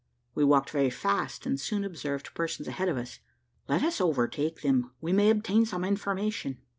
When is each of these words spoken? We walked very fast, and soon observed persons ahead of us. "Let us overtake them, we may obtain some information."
We 0.33 0.43
walked 0.43 0.71
very 0.71 0.89
fast, 0.89 1.45
and 1.45 1.59
soon 1.59 1.83
observed 1.83 2.33
persons 2.33 2.67
ahead 2.67 2.89
of 2.89 2.97
us. 2.97 3.19
"Let 3.67 3.83
us 3.83 4.01
overtake 4.01 4.63
them, 4.63 4.91
we 4.99 5.13
may 5.13 5.29
obtain 5.29 5.63
some 5.67 5.85
information." 5.85 6.57